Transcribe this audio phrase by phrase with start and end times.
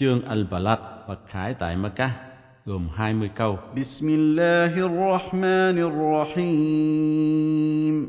[0.00, 0.78] Chương Al-Balad
[1.08, 2.10] bậc khải tại Mecca
[2.64, 3.58] gồm 20 câu.
[3.80, 5.78] بسم الله الرحمن
[6.34, 8.06] الرحيم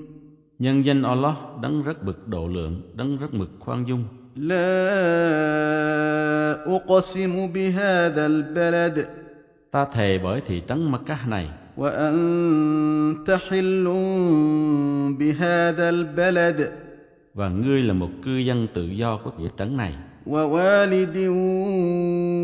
[0.60, 4.04] Nhân danh Allah đấng rất bực độ lượng, đấng rất mực khoan dung.
[4.36, 4.86] لا
[6.65, 9.06] أقسم بهذا البلد
[9.72, 13.85] Ta thề bởi thị trấn Mecca này وأنت حل
[15.19, 16.72] بهذا البلد
[17.34, 19.95] và ngươi là một cư dân tự do của thị trấn này
[20.27, 21.17] ووالد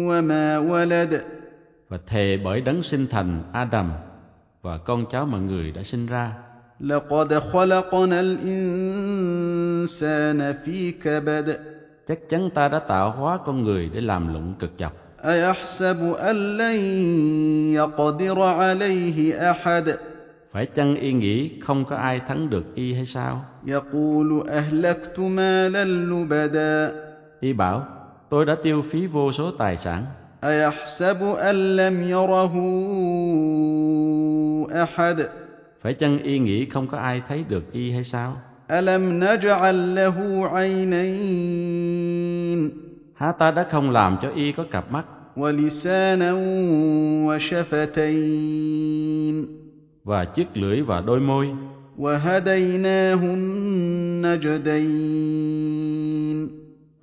[0.10, 1.22] وما ولد
[1.90, 3.92] và thề bởi đấng sinh thành Adam
[4.62, 6.32] và con cháu mà người đã sinh ra.
[6.80, 8.20] لقد خلقنا
[9.22, 11.58] الإنسان في كبد
[12.08, 14.94] Chắc chắn ta đã tạo hóa con người để làm lụng cực nhọc.
[15.26, 16.76] أيحسب أن لن
[17.76, 19.96] يقدر عليه أحد
[20.54, 23.46] Phải chăng y nghĩ không có ai thắng được y hay sao?
[23.68, 27.05] يقول أهلكت مالا لبدا
[27.40, 27.86] Y bảo,
[28.30, 30.04] tôi đã tiêu phí vô số tài sản.
[30.44, 32.54] أيحسب أن لم يره
[34.84, 35.28] أحد
[35.82, 38.38] Phải chăng y nghĩ không có ai thấy được y hay sao?
[38.72, 41.82] ألم نجعل له عينين
[43.16, 45.06] Há ta đã không làm cho y có cặp mắt
[45.38, 46.34] ولسانا
[48.12, 49.46] وشفتين
[50.04, 51.48] và chiếc lưỡi và đôi môi
[51.98, 55.25] وهديناه النجدين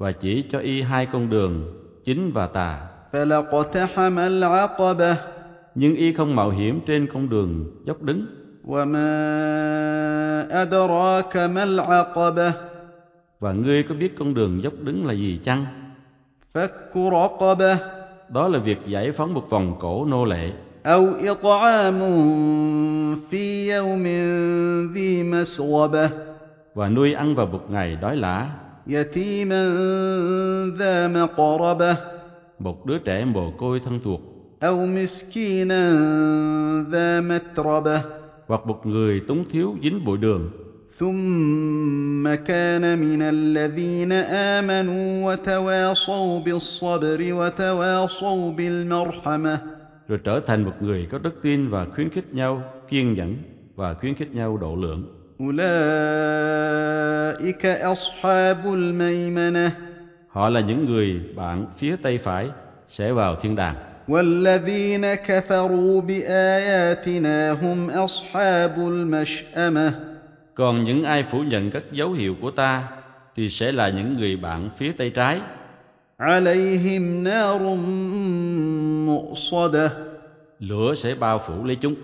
[0.03, 2.79] và chỉ cho y hai con đường, chính và tà.
[3.13, 5.15] فلاقتحم العقبة
[5.75, 8.23] Nhưng y không mạo hiểm trên con đường dốc đứng.
[8.65, 9.13] وما
[10.51, 12.53] أدراك ما العقبة
[13.41, 15.65] Và ngươi có biết con đường dốc đứng là gì chăng?
[16.55, 17.77] فك رقبة
[18.29, 20.53] Đó là việc giải phóng một vòng cổ nô lệ
[20.87, 21.99] أو إطعام
[23.31, 24.05] في يوم
[24.95, 26.09] ذي مسغبة
[26.75, 28.47] và nuôi ăn vào một ngày đói lả
[28.87, 29.63] يتيما
[30.79, 31.97] ذا مقربة
[32.59, 34.21] một đứa trẻ mồ côi thân thuộc
[34.63, 35.83] أو مسكينا
[36.91, 38.03] ذا متربة
[38.47, 40.51] hoặc một người túng thiếu dính bụi đường
[40.99, 44.13] ثم كان من الذين
[44.57, 49.59] آمنوا وتواصوا بالصبر وتواصوا بالمرحمة
[50.09, 53.37] rồi trở thành một người có đức tin và khuyến khích nhau kiên nhẫn
[53.77, 55.03] và khuyến khích nhau độ lượng
[55.41, 56.32] أولئك أصحاب الميمنة
[60.29, 62.49] họ là những người bạn phía tay phải
[62.89, 63.75] sẽ vào thiên đàng
[64.09, 69.93] والذين كفروا بآياتنا هم أصحاب المشأمة
[70.55, 72.83] còn những ai phủ nhận các dấu hiệu của ta
[73.37, 75.41] thì sẽ là những người bạn phía tay trái
[76.19, 77.63] عليهم نار
[79.07, 79.89] مؤصدة
[80.61, 81.95] lửa sẽ bao phủ lấy chúng